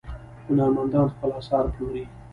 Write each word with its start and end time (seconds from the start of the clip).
هنرمندان 0.47 1.05
خپل 1.13 1.29
اثار 1.39 1.65
پلوري. 1.73 2.05